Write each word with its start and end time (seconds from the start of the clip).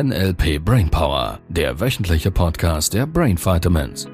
NLP 0.00 0.60
Brainpower, 0.64 1.40
der 1.48 1.80
wöchentliche 1.80 2.30
Podcast 2.30 2.94
der 2.94 3.04
Brain 3.04 3.36
Vitamins. 3.36 4.06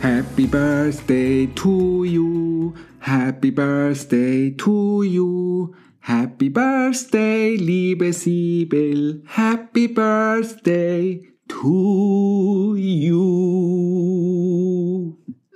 Happy 0.00 0.46
Birthday 0.46 1.46
to 1.54 2.04
you, 2.04 2.72
Happy 3.00 3.50
Birthday 3.50 4.56
to 4.56 5.02
you, 5.02 5.74
Happy 6.00 6.48
Birthday, 6.48 7.56
liebe 7.56 8.14
Sibyl, 8.14 9.22
Happy 9.26 9.88
Birthday 9.88 11.20
to 11.48 12.76
you. 12.78 13.26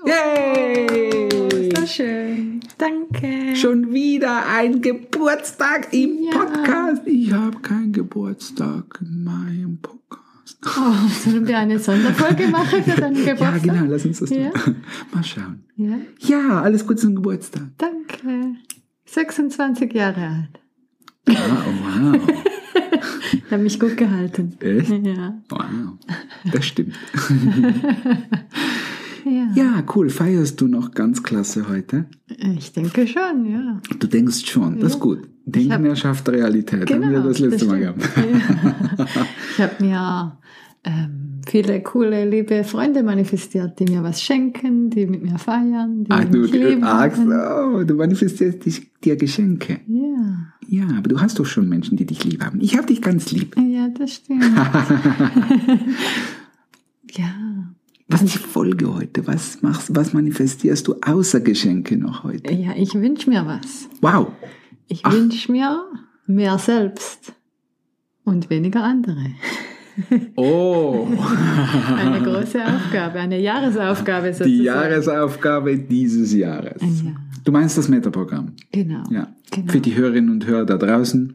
Yay! 0.05 1.50
Schön. 1.91 2.61
Danke. 2.79 3.57
Schon 3.57 3.93
wieder 3.93 4.47
ein 4.47 4.81
Geburtstag 4.81 5.93
im 5.93 6.23
Ja. 6.23 6.31
Podcast. 6.39 7.03
Ich 7.07 7.33
habe 7.33 7.59
keinen 7.61 7.93
Geburtstag 7.93 8.99
in 9.01 9.25
meinem 9.25 9.79
Podcast. 9.79 9.99
Oh, 10.67 11.09
sollen 11.25 11.47
wir 11.49 11.59
eine 11.59 11.79
Sonderfolge 11.79 12.49
machen 12.49 12.85
für 12.85 13.01
deinen 13.01 13.17
Ja, 13.25 13.33
Geburtstag? 13.35 13.63
genau, 13.63 13.85
lass 13.87 14.05
uns 14.07 14.21
das 14.21 14.31
Ja. 14.31 14.51
Mal 15.15 15.25
schauen. 15.25 15.65
Ja, 15.77 15.97
Ja, 16.21 16.63
alles 16.63 16.87
Gute 16.87 17.01
zum 17.01 17.17
Geburtstag. 17.17 17.63
danke. 17.79 18.55
26 19.07 19.93
Jahre 19.93 20.21
alt. 20.27 20.61
Wow, 21.27 22.15
wow. 22.15 22.21
Ich 23.33 23.51
habe 23.51 23.63
mich 23.63 23.81
gut 23.81 23.97
gehalten. 23.97 24.57
Echt? 24.61 24.91
Ja. 24.91 25.43
Wow, 25.49 25.99
das 26.53 26.67
stimmt. 26.67 26.95
Ja. 29.25 29.49
Ja, 29.55 29.85
cool. 29.95 30.11
Feierst 30.11 30.61
du 30.61 30.69
noch 30.69 30.93
ganz 30.93 31.23
klasse 31.23 31.69
heute? 31.69 32.07
Ich 32.57 32.73
denke 32.73 33.07
schon, 33.07 33.47
ja. 33.51 33.81
Du 33.99 34.07
denkst 34.07 34.47
schon, 34.47 34.79
das 34.81 34.95
ist 34.95 35.01
gut. 35.01 35.21
Denken 35.47 35.73
hab- 35.73 35.85
erschafft 35.85 36.29
Realität. 36.29 36.91
Haben 36.93 37.11
wir 37.11 37.21
das 37.21 37.39
letzte 37.39 37.67
Mal 37.67 37.83
stimmt. 37.83 38.15
gehabt. 38.15 39.07
Ja. 39.07 39.17
Ich 39.53 39.61
habe 39.61 39.85
mir 39.85 40.39
ähm, 40.85 41.41
viele 41.47 41.83
coole, 41.83 42.29
liebe 42.29 42.65
Freunde 42.65 43.03
manifestiert, 43.03 43.79
die 43.79 43.85
mir 43.85 44.03
was 44.03 44.23
schenken, 44.23 44.89
die 44.91 45.07
mit 45.07 45.23
mir 45.23 45.39
feiern, 45.39 46.05
die 46.05 46.11
Ach, 46.11 46.25
du, 46.25 46.39
mich 46.39 46.53
lieben. 46.53 46.83
ach, 46.85 47.11
haben. 47.11 47.31
so, 47.79 47.85
du 47.85 47.95
manifestierst 47.97 48.65
dich, 48.65 48.91
dir 49.05 49.17
Geschenke. 49.17 49.81
Ja. 49.87 50.47
Ja, 50.69 50.85
aber 50.97 51.09
du 51.09 51.21
hast 51.21 51.39
doch 51.41 51.47
schon 51.47 51.69
Menschen, 51.69 51.97
die 51.97 52.07
dich 52.07 52.25
lieb 52.25 52.45
haben. 52.45 52.61
Ich 52.61 52.77
habe 52.77 52.87
dich 52.87 53.03
ganz 53.03 53.33
lieb. 53.33 53.57
ja, 53.59 53.89
das 53.89 54.15
stimmt. 54.15 54.45
ja. 57.13 57.35
Was 58.11 58.23
ist 58.23 58.35
die 58.35 58.39
Folge 58.39 58.93
heute? 58.93 59.25
Was 59.29 59.63
machst, 59.63 59.95
was 59.95 60.13
manifestierst 60.13 60.89
du 60.89 60.97
außer 61.01 61.41
Geschenke 61.41 61.97
noch 61.97 62.25
heute? 62.25 62.53
Ja, 62.53 62.73
ich 62.77 62.93
wünsche 62.95 63.31
mir 63.31 63.47
was. 63.47 63.89
Wow. 64.01 64.33
Ich 64.89 65.05
wünsche 65.05 65.53
mir 65.53 65.85
mehr 66.27 66.59
selbst 66.59 67.33
und 68.25 68.51
weniger 68.51 68.83
andere. 68.83 69.27
Oh. 70.35 71.07
Eine 71.97 72.21
große 72.23 72.65
Aufgabe, 72.65 73.21
eine 73.21 73.39
Jahresaufgabe 73.39 74.33
sozusagen. 74.33 74.51
Die 74.51 74.63
Jahresaufgabe 74.65 75.79
dieses 75.79 76.33
Jahres. 76.33 76.81
Ja. 76.81 77.13
Du 77.45 77.53
meinst 77.53 77.79
das 77.79 77.89
Metaprogramm? 77.89 78.55
Genau. 78.73 79.05
Ja. 79.11 79.29
Genau. 79.51 79.71
Für 79.71 79.81
die 79.81 79.95
Hörerinnen 79.95 80.31
und 80.31 80.47
Hörer 80.47 80.65
da 80.65 80.79
draußen, 80.79 81.35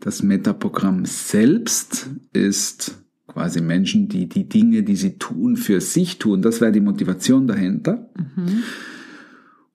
das 0.00 0.22
Metaprogramm 0.22 1.04
selbst 1.06 2.10
ist 2.32 2.98
quasi 3.28 3.60
Menschen, 3.60 4.08
die 4.08 4.28
die 4.28 4.48
Dinge, 4.48 4.82
die 4.82 4.96
sie 4.96 5.18
tun, 5.18 5.56
für 5.56 5.80
sich 5.80 6.18
tun. 6.18 6.42
Das 6.42 6.60
wäre 6.60 6.72
die 6.72 6.80
Motivation 6.80 7.46
dahinter. 7.46 8.10
Mhm. 8.16 8.64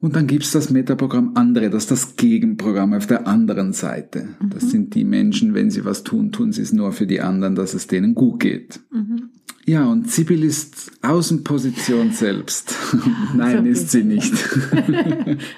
Und 0.01 0.17
dann 0.17 0.27
gibt's 0.27 0.51
das 0.51 0.69
Metaprogramm 0.69 1.31
andere, 1.35 1.69
das 1.69 1.83
ist 1.83 1.91
das 1.91 2.15
Gegenprogramm 2.17 2.93
auf 2.93 3.08
der 3.08 3.25
anderen 3.25 3.71
Seite. 3.71 4.27
Mhm. 4.42 4.49
Das 4.49 4.69
sind 4.69 4.95
die 4.95 5.05
Menschen, 5.05 5.53
wenn 5.53 5.71
sie 5.71 5.86
was 5.86 6.03
tun, 6.03 6.33
tun 6.33 6.52
sie 6.52 6.61
es 6.61 6.73
nur 6.73 6.92
für 6.92 7.08
die 7.08 7.21
anderen, 7.21 7.55
dass 7.55 7.73
es 7.73 7.87
denen 7.87 8.13
gut 8.13 8.42
geht. 8.42 8.81
Mhm. 8.92 9.30
Ja, 9.65 9.86
und 9.86 10.11
Sibyl 10.11 10.43
ist 10.43 10.92
Außenposition 11.03 12.11
selbst. 12.11 12.75
Nein, 13.33 13.63
so 13.63 13.71
ist 13.71 13.92
sie 13.92 14.03
nicht. 14.03 14.33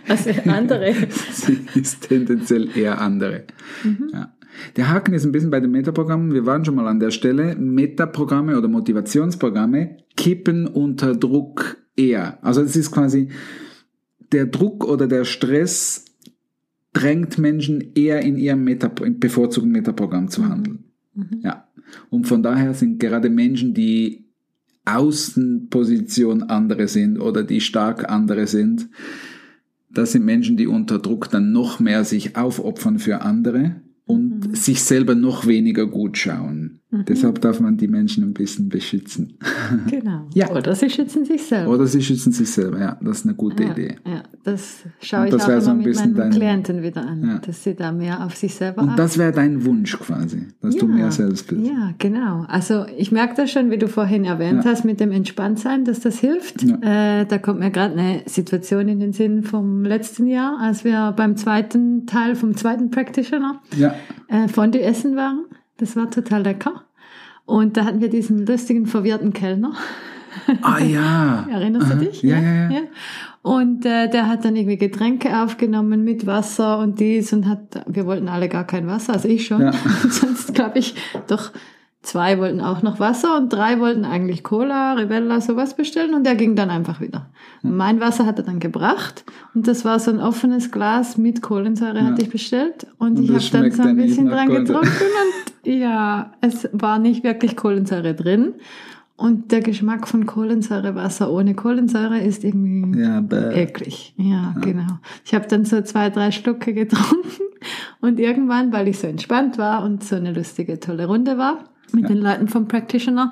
Also 0.08 0.30
andere. 0.46 0.94
Sie 1.34 1.60
ist 1.74 2.02
tendenziell 2.08 2.70
eher 2.78 3.02
andere. 3.02 3.46
Mhm. 3.84 4.10
Ja. 4.14 4.35
Der 4.76 4.90
Haken 4.90 5.14
ist 5.14 5.26
ein 5.26 5.32
bisschen 5.32 5.52
bei 5.52 5.60
den 5.60 5.72
Metaprogrammen. 5.72 6.34
Wir 6.34 6.46
waren 6.46 6.66
schon 6.66 6.76
mal 6.76 6.88
an 6.88 7.00
der 7.00 7.12
Stelle. 7.12 7.56
Metaprogramme 7.56 8.58
oder 8.58 8.68
Motivationsprogramme 8.68 9.98
kippen 10.16 10.68
unter 10.68 11.16
Druck 11.16 11.78
eher. 11.96 12.44
Also 12.44 12.62
es 12.62 12.76
ist 12.76 12.92
quasi 12.92 13.30
der 14.32 14.46
Druck 14.48 14.86
oder 14.86 15.08
der 15.08 15.26
Stress 15.26 16.06
drängt 16.94 17.38
Menschen 17.38 17.94
eher 17.94 18.22
in 18.22 18.38
ihrem 18.38 18.64
Meta, 18.64 18.92
im 19.04 19.20
bevorzugten 19.20 19.72
Metaprogramm 19.72 20.30
zu 20.30 20.48
handeln. 20.48 20.86
Ja. 21.42 21.68
Und 22.10 22.28
von 22.28 22.42
daher 22.42 22.74
sind 22.74 23.00
gerade 23.00 23.30
Menschen, 23.30 23.74
die 23.74 24.26
Außenposition 24.86 26.44
andere 26.44 26.88
sind 26.88 27.20
oder 27.20 27.44
die 27.44 27.62
stark 27.62 28.10
andere 28.10 28.48
sind, 28.48 28.90
das 29.90 30.12
sind 30.12 30.26
Menschen, 30.26 30.58
die 30.58 30.68
unter 30.68 31.00
Druck 31.00 31.30
dann 31.30 31.54
noch 31.54 31.80
mehr 31.80 32.04
sich 32.04 32.36
aufopfern 32.36 33.00
für 33.00 33.22
andere 33.22 33.82
und 34.06 34.56
sich 34.56 34.84
selber 34.84 35.16
noch 35.16 35.48
weniger 35.48 35.88
gut 35.88 36.18
schauen. 36.18 36.82
Deshalb 37.04 37.42
darf 37.42 37.60
man 37.60 37.78
die 37.78 37.88
Menschen 37.88 38.24
ein 38.24 38.34
bisschen 38.34 38.70
beschützen. 38.70 39.38
Genau. 39.90 40.28
Ja. 40.34 40.52
Oder 40.52 40.76
sie 40.76 40.90
schützen 40.90 41.26
sich 41.26 41.44
selber. 41.44 41.72
Oder 41.72 41.88
sie 41.88 42.02
schützen 42.02 42.32
sich 42.32 42.50
selber, 42.50 42.80
ja, 42.80 42.98
das 43.02 43.20
ist 43.20 43.26
eine 43.26 43.34
gute 43.36 43.64
ja, 43.64 43.72
Idee. 43.72 43.96
ja, 44.06 44.24
das 44.44 44.84
schaue 45.02 45.26
ich 45.26 45.32
das 45.32 45.44
auch 45.46 45.50
immer 45.50 45.62
so 45.62 45.72
ein 45.72 45.78
mit 45.80 45.96
meinen 45.96 46.14
dein- 46.16 46.32
Klienten 46.32 46.84
wieder 46.84 47.02
an, 47.06 47.24
Ja. 47.28 47.38
dass 47.40 47.64
sie 47.64 47.74
da 47.76 47.92
mehr 47.92 48.24
auf 48.26 48.36
sich 48.36 48.54
selber 48.54 48.84
Und 48.84 48.90
achten. 48.90 48.98
das 48.98 49.18
wäre 49.18 49.32
dein 49.32 49.66
Wunsch 49.66 49.98
quasi, 49.98 50.48
dass 50.62 50.76
du 50.76 50.88
Ja. 50.88 50.94
mehr 50.94 51.12
selbst 51.12 51.48
bist. 51.48 51.66
Ja, 51.66 51.94
genau. 51.98 52.46
Also 52.48 52.86
ich 52.98 53.12
merke 53.12 53.34
das 53.36 53.52
schon, 53.52 53.72
wie 53.72 53.78
du 53.78 53.88
vorhin 53.88 54.24
erwähnt 54.26 54.64
Ja. 54.64 54.72
hast, 54.72 54.86
mit 54.86 55.00
dem 55.00 55.12
Entspanntsein, 55.12 55.84
dass 55.86 56.00
das 56.00 56.20
hilft. 56.20 56.62
Ja. 56.64 57.22
Äh, 57.22 57.26
da 57.26 57.38
kommt 57.40 57.60
mir 57.60 57.72
gerade 57.72 57.98
eine 57.98 58.22
Situation 58.28 58.88
in 58.88 59.00
den 59.00 59.14
Sinn 59.14 59.44
vom 59.44 59.84
letzten 59.84 60.28
Jahr, 60.28 60.60
als 60.60 60.84
wir 60.84 61.14
beim 61.18 61.36
zweiten 61.38 62.06
Teil 62.06 62.36
vom 62.36 62.56
zweiten 62.56 62.92
Practitioner 62.92 63.62
Ja, 63.78 63.96
äh, 64.28 64.48
Fondue 64.48 64.82
essen 64.82 65.16
waren. 65.16 65.46
Das 65.78 65.96
war 65.96 66.10
total 66.10 66.44
lecker. 66.44 66.86
Und 67.46 67.78
da 67.78 67.86
hatten 67.86 68.02
wir 68.02 68.10
diesen 68.10 68.46
lustigen, 68.46 68.86
verwirrten 68.86 69.34
Kellner. 69.34 69.74
ah 70.62 70.80
ja. 70.80 71.48
Erinnerst 71.52 71.88
Aha. 71.88 71.96
du 71.96 72.06
dich? 72.06 72.22
Ja, 72.24 72.40
ja, 72.40 72.70
ja. 72.70 72.82
Und 73.42 73.86
äh, 73.86 74.10
der 74.10 74.28
hat 74.28 74.44
dann 74.44 74.56
irgendwie 74.56 74.78
Getränke 74.78 75.44
aufgenommen 75.44 76.04
mit 76.04 76.26
Wasser 76.26 76.80
und 76.80 77.00
dies 77.00 77.32
und 77.32 77.48
hat, 77.48 77.84
wir 77.88 78.08
wollten 78.08 78.28
alle 78.28 78.50
gar 78.50 78.66
kein 78.66 78.88
Wasser, 78.88 79.14
also 79.14 79.28
ich 79.28 79.46
schon. 79.46 79.62
Ja. 79.62 79.72
Sonst 80.10 80.56
glaube 80.56 80.80
ich, 80.80 80.96
doch 81.28 81.52
zwei 82.06 82.40
wollten 82.40 82.62
auch 82.62 82.82
noch 82.82 83.00
Wasser 83.00 83.38
und 83.38 83.52
drei 83.52 83.80
wollten 83.80 84.06
eigentlich 84.06 84.44
Cola, 84.44 84.94
Rivella, 84.94 85.42
sowas 85.42 85.76
bestellen 85.76 86.14
und 86.14 86.26
der 86.26 86.36
ging 86.36 86.56
dann 86.56 86.70
einfach 86.70 87.02
wieder. 87.02 87.30
Mein 87.62 88.00
Wasser 88.00 88.26
hat 88.26 88.38
er 88.38 88.46
dann 88.46 88.60
gebracht 88.60 89.26
und 89.54 89.68
das 89.68 89.86
war 89.86 90.00
so 90.00 90.12
ein 90.12 90.20
offenes 90.20 90.72
Glas 90.72 91.18
mit 91.18 91.42
Kohlensäure 91.42 92.04
hatte 92.04 92.22
ich 92.22 92.30
bestellt 92.30 92.88
und, 92.98 93.18
Und 93.18 93.24
ich 93.24 93.32
habe 93.32 93.46
dann 93.52 93.72
so 93.72 93.84
ein 93.84 93.98
bisschen 93.98 94.28
dran 94.28 94.50
getrunken 94.50 94.88
und 94.88 95.74
ja, 95.74 96.32
es 96.42 96.70
war 96.72 97.00
nicht 97.00 97.24
wirklich 97.24 97.56
Kohlensäure 97.56 98.14
drin. 98.14 98.54
Und 99.18 99.54
der 99.54 99.62
Geschmack 99.62 100.10
von 100.10 100.26
Kohlensäurewasser 100.26 101.32
ohne 101.32 101.56
Kohlensäure 101.56 102.20
ist 102.20 102.44
irgendwie 102.44 103.00
Ja, 103.00 103.24
eklig. 103.52 104.14
Ja, 104.18 104.54
genau. 104.60 105.00
Ich 105.24 105.34
habe 105.34 105.48
dann 105.48 105.64
so 105.64 105.82
zwei, 105.82 106.10
drei 106.10 106.32
Schlucke 106.32 106.74
getrunken 106.74 107.44
und 108.02 108.20
irgendwann, 108.20 108.74
weil 108.74 108.90
ich 108.90 109.00
so 109.00 109.08
entspannt 109.08 109.58
war 109.58 109.86
und 109.86 110.04
so 110.04 110.18
eine 110.18 110.34
lustige, 110.34 110.82
tolle 110.82 111.08
Runde 111.08 111.38
war 111.38 111.64
mit 111.96 112.10
den 112.10 112.18
Leuten 112.18 112.48
vom 112.48 112.68
Practitioner, 112.68 113.32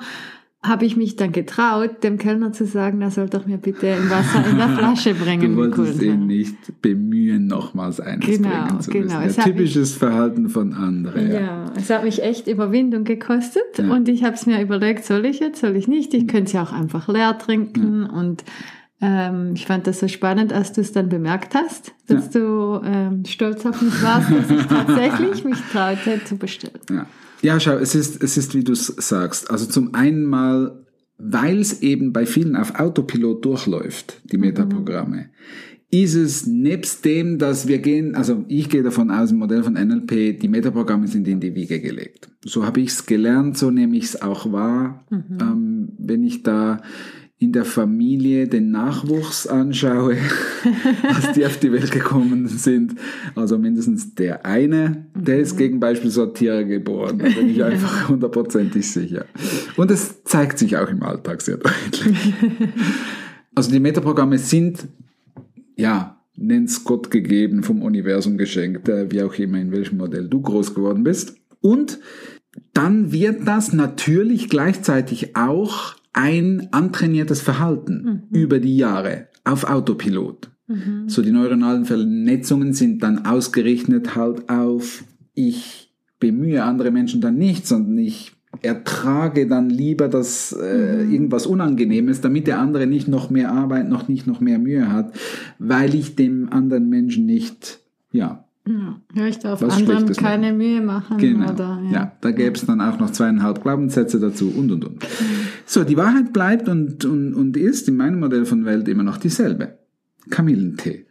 habe 0.66 0.86
ich 0.86 0.96
mich 0.96 1.18
dann 1.18 1.34
getraut, 1.34 2.04
dem 2.04 2.18
Kellner 2.18 2.54
zu 2.54 2.66
sagen, 2.66 3.02
er 3.02 3.12
soll 3.12 3.28
doch 3.28 3.46
mir 3.46 3.58
bitte 3.58 3.92
ein 3.92 4.10
Wasser 4.10 4.46
in 4.50 4.58
der 4.58 4.70
Flasche 4.78 5.14
bringen. 5.14 5.56
Du 5.56 5.58
wolltest 5.58 6.02
ihn 6.02 6.26
nicht 6.26 6.82
bemühen, 6.82 7.48
nochmals 7.48 8.00
eines 8.00 8.26
Genau, 8.26 8.48
bringen 8.50 8.80
zu 8.80 8.90
genau. 8.92 9.06
müssen. 9.18 9.22
Es 9.30 9.36
Ja, 9.36 9.44
typisches 9.44 9.94
Verhalten 9.98 10.48
von 10.48 10.74
anderen. 10.74 11.30
Ja. 11.34 11.40
Ja, 11.42 11.66
es 11.76 11.90
hat 11.90 12.06
mich 12.06 12.24
echt 12.24 12.48
Überwindung 12.48 13.04
gekostet 13.04 13.78
Ja. 13.78 13.92
und 13.92 14.08
ich 14.08 14.24
habe 14.24 14.36
es 14.36 14.46
mir 14.46 14.62
überlegt, 14.62 15.04
soll 15.04 15.26
ich 15.26 15.42
jetzt, 15.42 15.60
soll 15.60 15.76
ich 15.76 15.90
nicht? 15.90 16.14
Ich 16.14 16.30
könnte 16.30 16.46
es 16.46 16.54
ja 16.54 16.64
auch 16.64 16.72
einfach 16.72 17.10
leer 17.10 17.38
trinken 17.38 18.06
und 18.06 18.46
ähm, 19.06 19.52
ich 19.54 19.66
fand 19.66 19.86
das 19.86 20.00
so 20.00 20.08
spannend, 20.08 20.54
als 20.54 20.72
du 20.72 20.80
es 20.80 20.94
dann 20.94 21.10
bemerkt 21.10 21.56
hast, 21.56 21.94
dass 22.08 22.30
du 22.30 22.80
ähm, 22.86 23.26
stolz 23.26 23.66
auf 23.66 23.82
mich 23.82 24.02
warst, 24.02 24.32
dass 24.32 24.50
ich 24.50 24.66
tatsächlich 24.66 25.44
mich 25.44 25.58
traute 25.74 26.22
zu 26.24 26.38
bestellen. 26.38 26.80
Ja. 26.90 27.06
ja, 27.42 27.60
schau, 27.60 27.74
es 27.74 27.96
ist, 27.96 28.24
es 28.24 28.38
ist, 28.38 28.56
wie 28.56 28.64
du 28.64 28.72
es 28.72 28.88
sagst. 28.88 29.52
Also 29.52 29.66
zum 29.66 29.94
einen 29.94 30.24
mal, 30.24 30.86
weil 31.18 31.60
es 31.60 31.82
eben 31.82 32.14
bei 32.14 32.26
vielen 32.26 32.56
auf 32.56 32.80
Autopilot 32.80 33.44
durchläuft, 33.44 34.22
die 34.24 34.38
Metaprogramme, 34.38 35.32
ist 35.92 36.16
es 36.16 36.48
nebst 36.48 37.04
dem, 37.04 37.38
dass 37.38 37.68
wir 37.68 37.80
gehen, 37.80 38.16
also 38.16 38.46
ich 38.48 38.70
gehe 38.70 38.84
davon 38.84 39.12
aus, 39.12 39.32
im 39.32 39.38
Modell 39.38 39.64
von 39.64 39.74
NLP, 39.74 40.40
die 40.40 40.48
Metaprogramme 40.48 41.10
sind 41.10 41.28
in 41.28 41.42
die 41.42 41.54
Wiege 41.54 41.82
gelegt. 41.82 42.30
So 42.46 42.66
habe 42.66 42.80
ich 42.80 42.88
es 42.88 43.06
gelernt, 43.06 43.58
so 43.58 43.70
nehme 43.70 43.98
ich 43.98 44.06
es 44.06 44.22
auch 44.22 44.52
wahr, 44.54 45.06
ähm, 45.12 45.90
wenn 45.98 46.24
ich 46.24 46.42
da 46.42 46.82
in 47.44 47.52
der 47.52 47.66
Familie 47.66 48.48
den 48.48 48.72
Nachwuchs 48.72 49.48
anschaue, 49.48 50.16
als 51.14 51.34
die 51.34 51.46
auf 51.46 51.58
die 51.58 51.74
Welt 51.74 51.92
gekommen 51.92 52.48
sind, 52.48 52.96
also 53.36 53.58
mindestens 53.58 54.16
der 54.16 54.46
eine, 54.46 55.08
der 55.14 55.40
ist 55.40 55.58
gegen 55.58 55.82
Beispiel 55.82 56.10
Sortierer 56.10 56.64
geboren, 56.64 57.20
da 57.20 57.28
bin 57.28 57.50
ich 57.50 57.62
einfach 57.64 58.08
hundertprozentig 58.08 58.90
sicher. 58.90 59.26
Und 59.76 59.92
es 59.92 60.24
zeigt 60.24 60.58
sich 60.58 60.78
auch 60.78 60.88
im 60.88 61.04
Alltag 61.04 61.42
sehr 61.42 61.58
deutlich. 61.58 62.34
Also 63.56 63.70
die 63.70 63.80
Metaprogramme 63.80 64.40
sind, 64.40 64.88
ja, 65.76 66.20
nenn's 66.36 66.84
Gott 66.84 67.12
gegeben, 67.12 67.62
vom 67.62 67.84
Universum 67.84 68.40
geschenkt, 68.40 68.90
äh, 68.90 69.12
wie 69.12 69.22
auch 69.22 69.36
immer, 69.36 69.60
in 69.60 69.72
welchem 69.72 69.98
Modell 69.98 70.28
du 70.28 70.42
groß 70.42 70.74
geworden 70.74 71.04
bist. 71.04 71.36
Und 71.62 72.00
dann 72.74 73.12
wird 73.12 73.48
das 73.48 73.72
natürlich 73.72 74.50
gleichzeitig 74.50 75.36
auch 75.36 75.94
ein 76.14 76.70
antrainiertes 76.72 77.42
Verhalten 77.42 78.28
mhm. 78.30 78.38
über 78.38 78.60
die 78.60 78.78
Jahre 78.78 79.28
auf 79.44 79.66
Autopilot. 79.66 80.52
Mhm. 80.68 81.10
So 81.10 81.22
die 81.22 81.32
neuronalen 81.32 81.86
Vernetzungen 81.86 82.74
sind 82.74 83.04
dann 83.04 83.26
ausgerichtet 83.26 84.16
halt 84.16 84.50
auf, 84.50 85.04
ich 85.34 85.92
bemühe 86.20 86.64
andere 86.64 86.92
Menschen 86.92 87.20
dann 87.20 87.38
nicht, 87.38 87.68
sondern 87.68 87.98
ich 87.98 88.32
ertrage 88.62 89.48
dann 89.48 89.70
lieber 89.70 90.08
das 90.08 90.54
äh, 90.54 91.04
mhm. 91.04 91.12
irgendwas 91.12 91.48
Unangenehmes, 91.48 92.22
damit 92.22 92.48
der 92.48 92.60
andere 92.60 92.88
nicht 92.88 93.08
noch 93.08 93.30
mehr 93.30 93.52
Arbeit, 93.52 93.90
noch 93.90 94.08
nicht 94.08 94.28
noch 94.28 94.40
mehr 94.40 94.60
Mühe 94.60 94.92
hat, 94.92 95.14
weil 95.60 95.96
ich 95.96 96.16
dem 96.16 96.52
anderen 96.54 96.88
Menschen 96.88 97.26
nicht, 97.26 97.80
ja, 98.12 98.46
ja, 98.66 99.28
ich 99.28 99.40
darf 99.40 99.62
anderen 99.62 100.12
keine. 100.14 100.54
Mühe 100.54 100.82
machen. 100.82 101.18
Genau. 101.18 101.52
Oder, 101.52 101.82
ja. 101.86 101.92
ja 101.92 102.12
da 102.22 102.32
gäbe 102.32 102.56
es 102.56 102.66
dann 102.66 102.80
auch 102.80 102.98
noch 102.98 103.12
zweieinhalb 103.12 103.62
Glaubenssätze 103.62 104.20
dazu 104.20 104.50
und 104.56 104.72
und 104.72 104.86
und. 104.86 105.08
So, 105.66 105.84
die 105.84 105.98
Wahrheit 105.98 106.32
bleibt 106.32 106.70
und, 106.70 107.04
und, 107.04 107.34
und 107.34 107.58
ist 107.58 107.90
in 107.90 107.98
meinem 107.98 108.20
Modell 108.20 108.46
von 108.46 108.64
Welt 108.64 108.88
immer 108.88 109.04
noch 109.04 109.18
dieselbe. 109.18 109.80
Kamillentee. 110.30 111.08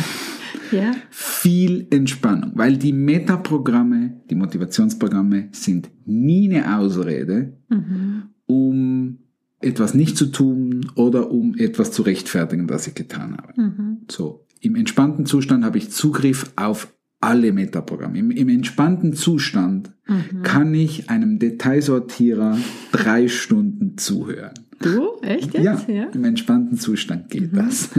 ja. 0.72 0.92
Viel 1.10 1.86
Entspannung, 1.90 2.52
weil 2.54 2.76
die 2.76 2.92
Metaprogramme, 2.92 4.20
die 4.28 4.34
Motivationsprogramme 4.34 5.48
sind 5.52 5.90
nie 6.04 6.54
eine 6.54 6.78
Ausrede, 6.78 7.56
mhm. 7.70 8.24
um 8.44 9.18
etwas 9.60 9.94
nicht 9.94 10.18
zu 10.18 10.26
tun 10.26 10.90
oder 10.96 11.30
um 11.30 11.54
etwas 11.56 11.92
zu 11.92 12.02
rechtfertigen, 12.02 12.68
was 12.68 12.86
ich 12.86 12.94
getan 12.94 13.38
habe. 13.38 13.58
Mhm. 13.58 13.98
So, 14.10 14.43
im 14.64 14.76
entspannten 14.76 15.26
Zustand 15.26 15.64
habe 15.64 15.78
ich 15.78 15.90
Zugriff 15.90 16.52
auf 16.56 16.92
alle 17.20 17.52
Metaprogramme. 17.52 18.18
Im, 18.18 18.30
Im, 18.30 18.48
entspannten 18.48 19.14
Zustand 19.14 19.92
mhm. 20.06 20.42
kann 20.42 20.74
ich 20.74 21.08
einem 21.08 21.38
Detailsortierer 21.38 22.58
drei 22.92 23.28
Stunden 23.28 23.96
zuhören. 23.96 24.52
Du? 24.80 25.20
Echt 25.22 25.54
jetzt? 25.54 25.64
Ja, 25.64 25.80
ja. 25.88 26.04
im 26.12 26.24
entspannten 26.24 26.76
Zustand 26.76 27.30
geht 27.30 27.52
mhm. 27.52 27.56
das. 27.56 27.90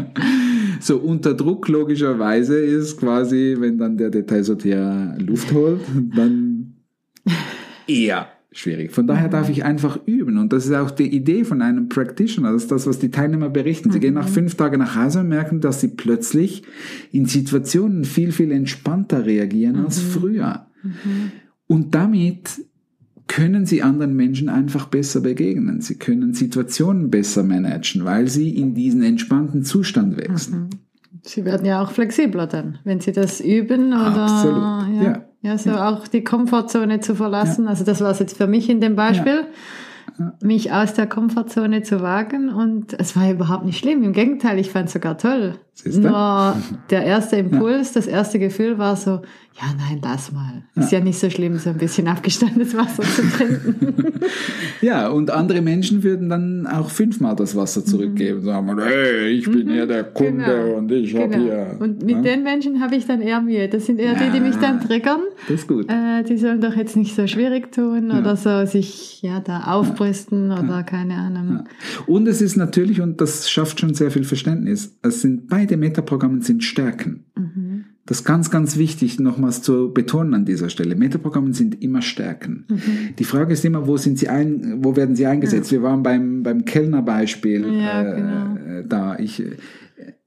so 0.80 0.96
unter 0.98 1.34
Druck 1.34 1.68
logischerweise 1.68 2.58
ist 2.58 2.98
quasi, 2.98 3.56
wenn 3.58 3.76
dann 3.76 3.98
der 3.98 4.10
Detailsortierer 4.10 5.16
Luft 5.18 5.52
holt, 5.52 5.80
dann 6.14 6.76
eher 7.86 8.28
schwierig. 8.58 8.92
Von 8.92 9.06
daher 9.06 9.28
darf 9.28 9.48
ich 9.48 9.64
einfach 9.64 9.98
üben. 10.06 10.38
Und 10.38 10.52
das 10.52 10.66
ist 10.66 10.72
auch 10.72 10.90
die 10.90 11.14
Idee 11.14 11.44
von 11.44 11.62
einem 11.62 11.88
Practitioner. 11.88 12.52
Das 12.52 12.62
ist 12.62 12.72
das, 12.72 12.86
was 12.86 12.98
die 12.98 13.10
Teilnehmer 13.10 13.50
berichten. 13.50 13.90
Sie 13.90 13.98
mhm. 13.98 14.02
gehen 14.02 14.14
nach 14.14 14.28
fünf 14.28 14.54
Tagen 14.54 14.78
nach 14.78 14.96
Hause 14.96 15.20
und 15.20 15.28
merken, 15.28 15.60
dass 15.60 15.80
sie 15.80 15.88
plötzlich 15.88 16.62
in 17.12 17.26
Situationen 17.26 18.04
viel, 18.04 18.32
viel 18.32 18.50
entspannter 18.50 19.26
reagieren 19.26 19.78
mhm. 19.78 19.84
als 19.84 20.00
früher. 20.00 20.66
Mhm. 20.82 21.32
Und 21.66 21.94
damit 21.94 22.60
können 23.28 23.66
sie 23.66 23.82
anderen 23.82 24.14
Menschen 24.14 24.48
einfach 24.48 24.86
besser 24.86 25.20
begegnen. 25.20 25.80
Sie 25.80 25.98
können 25.98 26.32
Situationen 26.32 27.10
besser 27.10 27.42
managen, 27.42 28.04
weil 28.04 28.28
sie 28.28 28.50
in 28.56 28.74
diesen 28.74 29.02
entspannten 29.02 29.64
Zustand 29.64 30.16
wechseln. 30.16 30.60
Mhm. 30.60 30.70
Sie 31.22 31.44
werden 31.44 31.66
ja 31.66 31.82
auch 31.82 31.90
flexibler 31.90 32.46
dann, 32.46 32.78
wenn 32.84 33.00
sie 33.00 33.10
das 33.10 33.40
üben 33.40 33.88
oder 33.88 34.26
Absolut. 34.26 34.96
ja. 34.96 35.02
ja. 35.02 35.25
Ja, 35.46 35.56
so 35.58 35.70
ja. 35.70 35.88
auch 35.88 36.08
die 36.08 36.24
Komfortzone 36.24 36.98
zu 36.98 37.14
verlassen. 37.14 37.64
Ja. 37.64 37.70
Also 37.70 37.84
das 37.84 38.00
war 38.00 38.10
es 38.10 38.18
jetzt 38.18 38.36
für 38.36 38.48
mich 38.48 38.68
in 38.68 38.80
dem 38.80 38.96
Beispiel. 38.96 39.46
Ja. 40.18 40.32
Mich 40.40 40.72
aus 40.72 40.94
der 40.94 41.06
Komfortzone 41.06 41.82
zu 41.82 42.00
wagen 42.00 42.48
und 42.48 42.98
es 42.98 43.14
war 43.16 43.30
überhaupt 43.30 43.64
nicht 43.64 43.78
schlimm. 43.78 44.02
Im 44.02 44.12
Gegenteil, 44.12 44.58
ich 44.58 44.70
fand 44.70 44.86
es 44.86 44.94
sogar 44.94 45.18
toll. 45.18 45.58
Nur 45.84 46.56
der 46.90 47.04
erste 47.04 47.36
Impuls, 47.36 47.92
das 47.92 48.06
erste 48.06 48.38
Gefühl 48.38 48.78
war 48.78 48.96
so, 48.96 49.20
ja, 49.58 49.74
nein, 49.78 50.00
lass 50.02 50.32
mal. 50.32 50.64
Ist 50.74 50.92
ja, 50.92 50.98
ja 50.98 51.04
nicht 51.04 51.18
so 51.18 51.30
schlimm, 51.30 51.56
so 51.56 51.70
ein 51.70 51.78
bisschen 51.78 52.08
abgestandenes 52.08 52.76
Wasser 52.76 53.02
zu 53.04 53.22
trinken. 53.36 54.20
ja, 54.82 55.08
und 55.08 55.30
andere 55.30 55.62
Menschen 55.62 56.02
würden 56.02 56.28
dann 56.28 56.66
auch 56.66 56.90
fünfmal 56.90 57.34
das 57.36 57.56
Wasser 57.56 57.80
mhm. 57.80 57.86
zurückgeben. 57.86 58.42
Sagen, 58.42 58.78
hey, 58.78 59.28
ich 59.28 59.50
bin 59.50 59.68
mhm. 59.68 59.74
ja 59.74 59.86
der 59.86 60.04
Kunde 60.04 60.44
genau. 60.44 60.76
und 60.76 60.92
ich 60.92 61.10
genau. 61.12 61.24
habe 61.24 61.36
hier. 61.36 61.76
Und 61.78 62.04
mit 62.04 62.16
ja? 62.16 62.22
den 62.22 62.42
Menschen 62.42 62.82
habe 62.82 62.96
ich 62.96 63.06
dann 63.06 63.22
eher 63.22 63.40
Mühe. 63.40 63.66
Das 63.68 63.86
sind 63.86 63.98
eher 63.98 64.12
ja, 64.12 64.18
die, 64.18 64.30
die 64.30 64.40
mich 64.40 64.56
dann 64.56 64.78
triggern. 64.78 65.20
Das 65.48 65.60
ist 65.60 65.68
gut. 65.68 65.90
Äh, 65.90 66.22
die 66.24 66.36
sollen 66.36 66.60
doch 66.60 66.76
jetzt 66.76 66.96
nicht 66.96 67.16
so 67.16 67.26
schwierig 67.26 67.72
tun 67.72 68.10
oder 68.10 68.36
so 68.36 68.66
sich 68.66 69.22
ja 69.22 69.40
da 69.40 69.64
aufbrüsten 69.64 70.52
oder 70.52 70.82
keine 70.82 71.14
Ahnung. 71.14 71.64
Und 72.06 72.28
es 72.28 72.42
ist 72.42 72.56
natürlich, 72.56 73.00
und 73.00 73.22
das 73.22 73.48
schafft 73.48 73.80
schon 73.80 73.94
sehr 73.94 74.10
viel 74.10 74.24
Verständnis, 74.24 74.94
es 75.02 75.22
sind 75.22 75.48
beide 75.48 75.65
Metaprogramme 75.74 76.42
sind 76.42 76.62
Stärken. 76.62 77.24
Mhm. 77.34 77.84
Das 78.06 78.18
ist 78.18 78.24
ganz, 78.24 78.52
ganz 78.52 78.76
wichtig, 78.76 79.18
nochmals 79.18 79.62
zu 79.62 79.92
betonen 79.92 80.32
an 80.34 80.44
dieser 80.44 80.68
Stelle. 80.68 80.94
Metaprogramme 80.94 81.52
sind 81.52 81.82
immer 81.82 82.02
Stärken. 82.02 82.64
Mhm. 82.68 83.16
Die 83.18 83.24
Frage 83.24 83.52
ist 83.52 83.64
immer, 83.64 83.88
wo 83.88 83.96
sind 83.96 84.18
sie 84.18 84.28
ein, 84.28 84.84
wo 84.84 84.94
werden 84.94 85.16
sie 85.16 85.26
eingesetzt? 85.26 85.72
Ja. 85.72 85.78
Wir 85.78 85.82
waren 85.82 86.04
beim, 86.04 86.44
beim 86.44 86.64
Kellnerbeispiel 86.64 87.66
ja, 87.80 88.02
äh, 88.02 88.16
genau. 88.16 88.82
da. 88.86 89.18
Ich, 89.18 89.42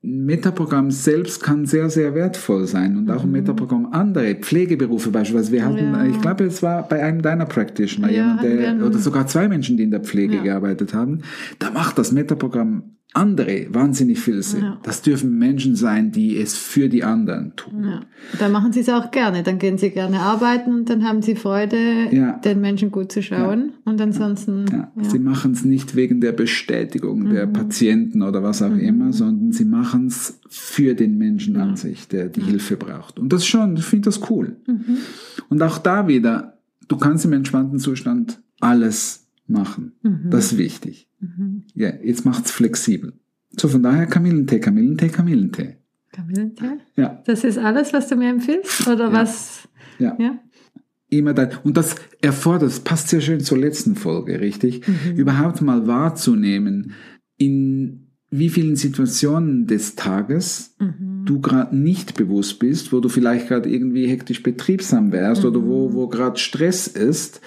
Metaprogramm 0.02 0.92
selbst 0.92 1.44
kann 1.44 1.66
sehr, 1.66 1.90
sehr 1.90 2.16
wertvoll 2.16 2.68
sein 2.68 2.98
und 2.98 3.12
auch 3.12 3.24
ein 3.24 3.28
mhm. 3.28 3.34
Metaprogramm 3.34 3.88
andere 3.92 4.36
Pflegeberufe 4.36 5.12
beispielsweise. 5.12 5.52
Wir 5.52 5.66
hatten, 5.66 5.94
ja. 5.94 6.06
ich 6.06 6.22
glaube, 6.22 6.46
es 6.46 6.64
war 6.64 6.88
bei 6.88 7.04
einem 7.04 7.22
deiner 7.22 7.46
Practitioner, 7.46 8.10
ja, 8.10 8.42
jemand, 8.42 8.44
der, 8.44 8.86
oder 8.86 8.98
sogar 8.98 9.28
zwei 9.28 9.50
Menschen, 9.50 9.76
die 9.76 9.84
in 9.84 9.92
der 9.92 10.00
Pflege 10.00 10.38
ja. 10.38 10.44
gearbeitet 10.44 10.94
haben. 10.94 11.20
Da 11.60 11.72
macht 11.72 11.98
das 11.98 12.14
Metaprogramm 12.14 12.96
andere 13.14 13.68
wahnsinnig 13.72 14.20
viel 14.20 14.44
Sinn. 14.44 14.62
Ja. 14.62 14.78
Das 14.84 15.02
dürfen 15.02 15.38
Menschen 15.40 15.76
sein, 15.76 16.12
die 16.12 16.38
es 16.38 16.56
für 16.56 16.90
die 16.90 17.04
anderen 17.04 17.56
tun. 17.56 17.84
Ja. 17.84 18.02
Dann 18.38 18.52
machen 18.52 18.72
sie 18.72 18.82
es 18.82 18.90
auch 18.90 19.10
gerne. 19.10 19.42
Dann 19.42 19.58
gehen 19.58 19.80
sie 19.80 19.90
gerne 19.90 20.20
arbeiten 20.20 20.74
und 20.76 20.90
dann 20.90 21.04
haben 21.04 21.24
sie 21.24 21.36
Freude, 21.36 22.08
ja. 22.12 22.34
den 22.34 22.62
Menschen 22.62 22.92
gut 22.92 23.12
zu 23.12 23.24
schauen. 23.24 23.74
Und 23.84 24.00
ansonsten. 24.00 24.66
Sie 25.02 25.18
machen 25.18 25.54
es 25.54 25.66
nicht 25.66 25.96
wegen 25.96 26.22
der 26.22 26.34
Bestätigung 26.34 27.24
mhm. 27.24 27.30
der 27.32 27.48
Patienten 27.48 28.22
oder 28.22 28.44
was 28.44 28.62
auch 28.62 28.70
mhm. 28.70 28.80
immer, 28.80 29.12
sondern 29.12 29.52
sie 29.54 29.66
machen 29.66 30.08
es 30.08 30.40
für 30.48 30.94
den 30.94 31.18
Menschen 31.18 31.58
an 31.58 31.76
sich, 31.76 32.08
der 32.08 32.30
die 32.30 32.42
Hilfe 32.42 32.78
braucht. 32.78 33.18
Und 33.18 33.34
das 33.34 33.46
schon, 33.46 33.76
ich 33.76 33.86
finde 33.86 34.06
das 34.06 34.30
cool. 34.30 34.58
Mhm. 34.68 34.98
Und 35.50 35.64
auch 35.64 35.80
da 35.80 36.08
wieder, 36.08 36.60
du 36.88 36.98
kannst 36.98 37.26
im 37.26 37.34
entspannten 37.34 37.80
Zustand 37.80 38.40
alles 38.60 39.19
machen. 39.50 39.94
Mhm. 40.04 40.30
Das 40.30 40.52
ist 40.52 40.58
wichtig. 40.58 41.10
Mhm. 41.20 41.64
Ja, 41.74 41.92
jetzt 42.04 42.26
macht's 42.26 42.52
flexibel. 42.52 43.14
So, 43.52 43.68
von 43.68 43.84
daher 43.84 44.06
Kamillentee, 44.06 44.60
Kamillentee, 44.60 45.10
Kamillentee. 45.10 45.78
Kamillentee? 46.12 46.80
Ja. 46.96 47.22
Das 47.26 47.44
ist 47.44 47.58
alles, 47.58 47.94
was 47.94 48.08
du 48.08 48.16
mir 48.16 48.30
empfiehlst? 48.30 48.88
Oder 48.88 49.06
ja. 49.06 49.14
was? 49.14 49.68
Ja. 49.98 50.16
ja. 50.20 50.40
Immer 51.10 51.34
da. 51.34 51.50
Und 51.64 51.76
das 51.76 51.96
erfordert, 52.22 52.70
das 52.70 52.80
passt 52.82 53.10
sehr 53.10 53.22
schön 53.22 53.40
zur 53.40 53.58
letzten 53.58 53.96
Folge, 53.96 54.40
richtig? 54.40 54.88
Mhm. 54.88 55.18
Überhaupt 55.18 55.62
mal 55.62 55.88
wahrzunehmen, 55.88 56.94
in 57.38 58.06
wie 58.32 58.50
vielen 58.50 58.76
Situationen 58.76 59.66
des 59.66 59.96
Tages 59.96 60.76
mhm. 60.80 61.24
du 61.26 61.42
gerade 61.42 61.76
nicht 61.76 62.16
bewusst 62.16 62.60
bist, 62.60 62.94
wo 62.94 63.00
du 63.00 63.10
vielleicht 63.10 63.48
gerade 63.48 63.70
irgendwie 63.70 64.08
hektisch 64.08 64.44
betriebsam 64.44 65.12
wärst 65.12 65.46
oder 65.46 65.66
wo, 65.66 65.90
mhm. 65.90 65.94
wo 65.94 66.08
gerade 66.08 66.38
Stress 66.38 66.88
ist 66.88 67.42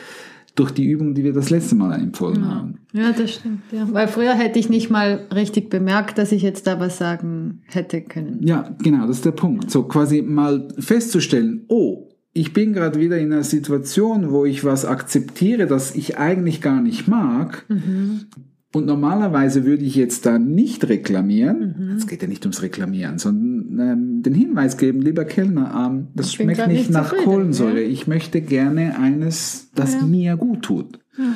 durch 0.54 0.70
die 0.72 0.84
Übung, 0.84 1.14
die 1.14 1.24
wir 1.24 1.32
das 1.32 1.50
letzte 1.50 1.74
Mal 1.74 1.98
empfohlen 1.98 2.42
ja. 2.42 2.48
haben. 2.48 2.78
Ja, 2.92 3.12
das 3.12 3.34
stimmt. 3.34 3.62
Ja. 3.72 3.88
Weil 3.90 4.08
früher 4.08 4.34
hätte 4.34 4.58
ich 4.58 4.68
nicht 4.68 4.90
mal 4.90 5.26
richtig 5.34 5.70
bemerkt, 5.70 6.18
dass 6.18 6.32
ich 6.32 6.42
jetzt 6.42 6.66
da 6.66 6.78
was 6.78 6.98
sagen 6.98 7.62
hätte 7.66 8.02
können. 8.02 8.40
Ja, 8.42 8.74
genau, 8.82 9.06
das 9.06 9.16
ist 9.16 9.24
der 9.24 9.32
Punkt. 9.32 9.70
So 9.70 9.84
quasi 9.84 10.20
mal 10.20 10.68
festzustellen, 10.78 11.64
oh, 11.68 12.08
ich 12.34 12.52
bin 12.52 12.72
gerade 12.72 12.98
wieder 12.98 13.18
in 13.18 13.32
einer 13.32 13.44
Situation, 13.44 14.30
wo 14.30 14.44
ich 14.44 14.64
was 14.64 14.84
akzeptiere, 14.84 15.66
das 15.66 15.94
ich 15.94 16.18
eigentlich 16.18 16.60
gar 16.60 16.80
nicht 16.80 17.08
mag. 17.08 17.64
Mhm. 17.68 18.26
Und 18.74 18.86
normalerweise 18.86 19.66
würde 19.66 19.84
ich 19.84 19.94
jetzt 19.96 20.24
da 20.24 20.38
nicht 20.38 20.88
reklamieren. 20.88 21.74
Mhm. 21.78 21.96
Es 21.96 22.06
geht 22.06 22.22
ja 22.22 22.28
nicht 22.28 22.44
ums 22.44 22.62
Reklamieren, 22.62 23.18
sondern 23.18 23.78
ähm, 23.78 24.22
den 24.22 24.32
Hinweis 24.32 24.78
geben, 24.78 25.02
lieber 25.02 25.26
Kellner, 25.26 25.88
ähm, 25.90 26.08
das 26.14 26.28
ich 26.28 26.32
schmeckt 26.32 26.66
nicht, 26.68 26.90
nach 26.90 27.14
Kohlensäure. 27.14 27.82
Ja? 27.82 27.88
Ich 27.88 28.06
möchte 28.06 28.40
gerne 28.40 28.98
eines, 28.98 29.70
das 29.74 29.94
ja. 29.94 30.02
mir 30.02 30.36
gut 30.36 30.62
tut. 30.62 31.00
Ja. 31.18 31.34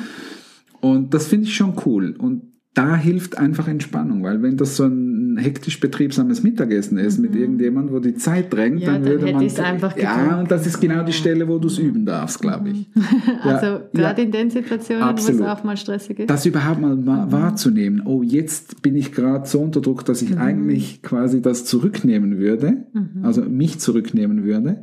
Und 0.81 1.13
das 1.13 1.27
finde 1.27 1.45
ich 1.45 1.55
schon 1.55 1.75
cool. 1.85 2.15
Und 2.17 2.56
da 2.77 2.95
hilft 2.95 3.37
einfach 3.39 3.67
Entspannung, 3.67 4.21
weil 4.23 4.41
wenn 4.43 4.55
das 4.55 4.75
so 4.77 4.83
ein 4.85 5.37
hektisch 5.37 5.79
betriebsames 5.79 6.43
Mittagessen 6.43 6.97
ist 6.99 7.17
mit 7.19 7.35
irgendjemandem, 7.35 7.95
wo 7.95 7.99
die 7.99 8.13
Zeit 8.15 8.53
drängt, 8.53 8.81
Ja, 8.81 8.93
dann 8.93 9.03
dann 9.03 9.11
würde 9.11 9.25
hätte 9.27 9.61
man. 9.61 9.65
einfach 9.65 9.97
ja, 9.97 10.39
und 10.39 10.51
das 10.51 10.67
ist 10.67 10.79
genau 10.79 11.03
die 11.03 11.13
Stelle, 11.13 11.47
wo 11.47 11.57
du 11.57 11.67
es 11.67 11.79
üben 11.79 12.05
darfst, 12.05 12.39
glaube 12.39 12.69
ich. 12.69 12.87
Also 13.43 13.65
Ja, 13.65 13.81
gerade 13.93 14.21
ja. 14.21 14.25
in 14.27 14.31
den 14.31 14.49
Situationen, 14.51 15.03
wo 15.03 15.07
Absolut. 15.07 15.41
es 15.41 15.47
auch 15.47 15.63
mal 15.63 15.75
stressig 15.77 16.19
ist. 16.19 16.29
Das 16.29 16.45
überhaupt 16.45 16.79
mal 16.81 17.05
wa- 17.05 17.27
wahrzunehmen. 17.29 18.01
Oh, 18.05 18.21
jetzt 18.23 18.81
bin 18.81 18.95
ich 18.95 19.11
gerade 19.11 19.47
so 19.47 19.59
unter 19.59 19.81
Druck, 19.81 20.05
dass 20.05 20.21
ich 20.21 20.37
eigentlich 20.37 21.01
quasi 21.01 21.41
das 21.41 21.65
zurücknehmen 21.65 22.37
würde, 22.37 22.85
also 23.23 23.41
mich 23.41 23.79
zurücknehmen 23.79 24.43
würde. 24.43 24.81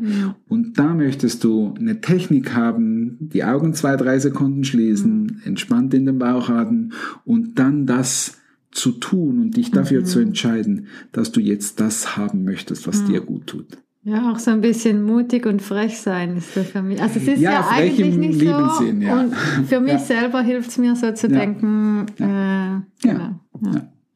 Und 0.48 0.78
da 0.78 0.94
möchtest 0.94 1.44
du 1.44 1.74
eine 1.78 2.00
Technik 2.00 2.54
haben, 2.54 3.16
die 3.20 3.44
Augen 3.44 3.72
zwei, 3.74 3.96
drei 3.96 4.18
Sekunden 4.18 4.64
schließen, 4.64 5.40
entspannt 5.44 5.94
in 5.94 6.06
den 6.06 6.18
Bauch 6.18 6.48
atmen 6.48 6.92
und 7.24 7.58
dann 7.58 7.83
das 7.86 8.38
zu 8.70 8.90
tun 8.92 9.40
und 9.40 9.56
dich 9.56 9.70
dafür 9.70 10.04
zu 10.04 10.18
entscheiden, 10.18 10.88
dass 11.12 11.30
du 11.32 11.40
jetzt 11.40 11.80
das 11.80 12.16
haben 12.16 12.44
möchtest, 12.44 12.86
was 12.88 13.04
dir 13.04 13.20
gut 13.20 13.46
tut. 13.46 13.66
Ja, 14.02 14.30
auch 14.32 14.38
so 14.38 14.50
ein 14.50 14.60
bisschen 14.60 15.02
mutig 15.02 15.46
und 15.46 15.62
frech 15.62 15.98
sein 15.98 16.36
ist 16.36 16.54
das 16.56 16.66
für 16.70 16.82
mich. 16.82 17.00
Also 17.00 17.20
es 17.20 17.26
ist 17.28 17.40
Ja, 17.40 17.52
ja, 17.52 17.68
eigentlich 17.70 18.14
im 18.14 18.20
nicht 18.20 18.38
lieben 18.40 18.68
so. 18.68 18.84
Sinn, 18.84 19.00
ja. 19.00 19.20
Und 19.20 19.34
für 19.34 19.80
mich 19.80 19.92
Ja. 19.92 19.98
selber 19.98 20.42
hilft 20.42 20.70
es 20.70 20.78
mir 20.78 20.94
so 20.96 21.12
zu 21.12 21.28
denken, 21.28 22.04
äh, 22.18 22.22
Ja. 22.24 22.82
genau. 23.00 23.40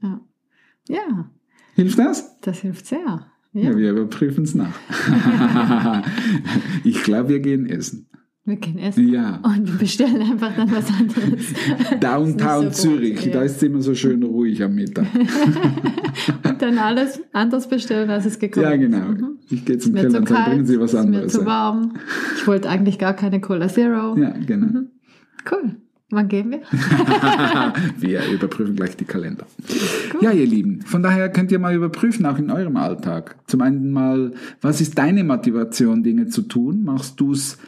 Ja. 0.02 0.20
Ja. 0.88 1.30
Hilft 1.74 1.98
das? 1.98 2.38
das 2.42 2.58
hilft 2.58 2.86
sehr. 2.86 3.26
Ja, 3.54 3.70
Ja. 3.70 3.76
wir 3.76 3.92
überprüfen 3.92 4.44
es 4.44 4.54
nach. 4.54 4.74
ich 6.84 7.02
glaube, 7.02 7.30
wir 7.30 7.40
gehen 7.40 7.64
essen. 7.66 8.07
Wir 8.48 8.56
gehen 8.56 8.78
essen 8.78 9.08
Ja. 9.12 9.40
und 9.42 9.78
bestellen 9.78 10.22
einfach 10.22 10.56
dann 10.56 10.72
was 10.72 10.88
anderes. 10.88 11.46
Downtown 12.00 12.72
so 12.72 12.88
Zürich, 12.88 13.26
ja. 13.26 13.32
da 13.32 13.42
ist 13.42 13.56
es 13.56 13.62
immer 13.62 13.82
so 13.82 13.94
schön 13.94 14.22
ruhig 14.22 14.62
am 14.62 14.74
Mittag. 14.74 15.06
und 16.48 16.62
dann 16.62 16.78
alles 16.78 17.20
anders 17.34 17.68
bestellen, 17.68 18.08
als 18.08 18.24
es 18.24 18.38
gekommen 18.38 18.64
Ja, 18.64 18.72
ist. 18.72 18.80
genau. 18.80 19.08
Mhm. 19.08 19.38
Ich 19.50 19.64
gehe 19.66 19.76
zum 19.76 19.94
Keller 19.94 20.18
und 20.20 20.28
sage, 20.28 20.50
bringen 20.50 20.64
Sie 20.66 20.80
was 20.80 20.94
ist 20.94 21.00
mir 21.00 21.06
anderes. 21.06 21.32
zu 21.32 21.44
warm. 21.44 21.92
Ich 22.36 22.46
wollte 22.46 22.70
eigentlich 22.70 22.98
gar 22.98 23.12
keine 23.12 23.40
Cola 23.40 23.68
Zero. 23.68 24.16
Ja, 24.16 24.30
genau. 24.46 24.80
Cool. 25.50 25.76
Wann 26.10 26.28
gehen 26.28 26.50
wir? 26.50 26.60
wir 27.98 28.22
überprüfen 28.32 28.74
gleich 28.76 28.96
die 28.96 29.04
Kalender. 29.04 29.44
Ja, 30.22 30.30
ihr 30.30 30.46
Lieben, 30.46 30.80
von 30.80 31.02
daher 31.02 31.28
könnt 31.28 31.52
ihr 31.52 31.58
mal 31.58 31.74
überprüfen, 31.74 32.24
auch 32.24 32.38
in 32.38 32.50
eurem 32.50 32.78
Alltag. 32.78 33.36
Zum 33.46 33.60
einen 33.60 33.90
mal, 33.90 34.32
was 34.62 34.80
ist 34.80 34.96
deine 34.96 35.22
Motivation, 35.22 36.02
Dinge 36.02 36.28
zu 36.28 36.40
tun? 36.42 36.82
Machst 36.82 37.20
du 37.20 37.32
es 37.32 37.58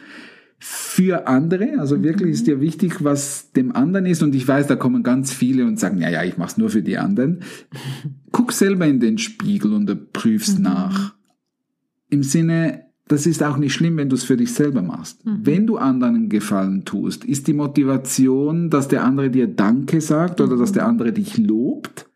für 0.63 1.27
andere? 1.27 1.79
Also 1.79 2.03
wirklich 2.03 2.29
ist 2.29 2.45
dir 2.45 2.61
wichtig, 2.61 3.03
was 3.03 3.51
dem 3.51 3.75
anderen 3.75 4.05
ist. 4.05 4.21
Und 4.21 4.35
ich 4.35 4.47
weiß, 4.47 4.67
da 4.67 4.75
kommen 4.75 5.01
ganz 5.01 5.33
viele 5.33 5.65
und 5.65 5.79
sagen, 5.79 5.99
ja, 5.99 6.09
ja, 6.09 6.23
ich 6.23 6.37
mache 6.37 6.51
es 6.51 6.57
nur 6.57 6.69
für 6.69 6.83
die 6.83 6.99
anderen. 6.99 7.39
Guck 8.31 8.51
selber 8.51 8.85
in 8.85 8.99
den 8.99 9.17
Spiegel 9.17 9.73
und 9.73 10.13
prüfst 10.13 10.59
nach. 10.59 11.15
Im 12.09 12.21
Sinne, 12.21 12.85
das 13.07 13.25
ist 13.25 13.41
auch 13.41 13.57
nicht 13.57 13.73
schlimm, 13.73 13.97
wenn 13.97 14.09
du 14.09 14.15
es 14.15 14.23
für 14.23 14.37
dich 14.37 14.53
selber 14.53 14.83
machst. 14.83 15.21
Wenn 15.25 15.65
du 15.65 15.77
anderen 15.77 16.15
einen 16.15 16.29
Gefallen 16.29 16.85
tust, 16.85 17.25
ist 17.25 17.47
die 17.47 17.53
Motivation, 17.53 18.69
dass 18.69 18.87
der 18.87 19.03
andere 19.03 19.31
dir 19.31 19.47
Danke 19.47 19.99
sagt 19.99 20.41
oder 20.41 20.57
dass 20.57 20.73
der 20.73 20.85
andere 20.85 21.11
dich 21.11 21.39
lobt. 21.39 22.07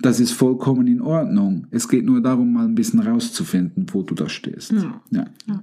Das 0.00 0.20
ist 0.20 0.32
vollkommen 0.32 0.86
in 0.86 1.02
Ordnung. 1.02 1.66
Es 1.70 1.86
geht 1.86 2.06
nur 2.06 2.22
darum, 2.22 2.54
mal 2.54 2.64
ein 2.64 2.74
bisschen 2.74 3.00
rauszufinden, 3.00 3.84
wo 3.92 4.02
du 4.02 4.14
da 4.14 4.28
stehst. 4.28 4.72
Ja. 4.72 5.02
Ja. 5.10 5.62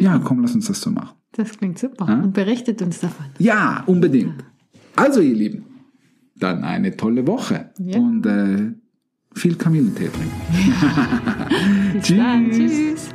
Ja, 0.00 0.18
komm, 0.18 0.40
lass 0.42 0.54
uns 0.54 0.66
das 0.68 0.80
so 0.80 0.90
machen. 0.90 1.16
Das 1.32 1.50
klingt 1.56 1.78
super. 1.78 2.06
Ja. 2.08 2.14
Und 2.20 2.32
berichtet 2.32 2.80
uns 2.82 3.00
davon. 3.00 3.26
Ja, 3.38 3.82
unbedingt. 3.86 4.44
Also, 4.96 5.20
ihr 5.20 5.34
Lieben, 5.34 5.64
dann 6.36 6.64
eine 6.64 6.96
tolle 6.96 7.26
Woche 7.26 7.70
Ja. 7.78 7.98
und 7.98 8.24
äh, 8.26 8.72
viel 9.34 9.54
Kamillentee 9.56 10.08
trinken. 10.08 11.92
Bis 11.94 12.08
dann. 12.08 12.50
Tschüss. 12.50 13.08